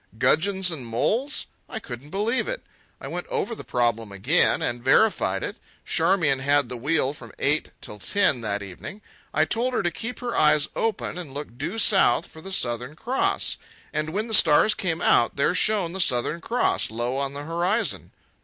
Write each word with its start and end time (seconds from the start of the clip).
Gudgeons 0.17 0.71
and 0.71 0.83
moles! 0.83 1.45
I 1.69 1.77
couldn't 1.79 2.09
believe 2.09 2.47
it. 2.47 2.63
I 2.99 3.07
went 3.07 3.27
over 3.27 3.53
the 3.53 3.63
problem 3.63 4.11
again, 4.11 4.59
and 4.59 4.83
verified 4.83 5.43
it. 5.43 5.57
Charmian 5.85 6.39
had 6.39 6.69
the 6.69 6.75
wheel 6.75 7.13
from 7.13 7.31
eight 7.37 7.69
till 7.81 7.99
ten 7.99 8.41
that 8.41 8.63
evening. 8.63 9.03
I 9.31 9.45
told 9.45 9.75
her 9.75 9.83
to 9.83 9.91
keep 9.91 10.17
her 10.17 10.35
eyes 10.35 10.67
open 10.75 11.19
and 11.19 11.35
look 11.35 11.55
due 11.55 11.77
south 11.77 12.25
for 12.25 12.41
the 12.41 12.51
Southern 12.51 12.95
Cross. 12.95 13.57
And 13.93 14.09
when 14.09 14.27
the 14.27 14.33
stars 14.33 14.73
came 14.73 15.01
out, 15.01 15.35
there 15.35 15.53
shone 15.53 15.93
the 15.93 16.01
Southern 16.01 16.41
Cross 16.41 16.89
low 16.89 17.17
on 17.17 17.33
the 17.33 17.43
horizon. 17.43 18.11